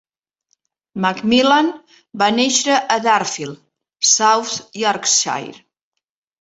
McMillan 1.03 1.69
va 2.23 2.31
néixer 2.39 2.79
a 2.95 2.99
Darfield, 3.05 3.63
South 4.15 4.59
Yorkshire. 4.85 5.59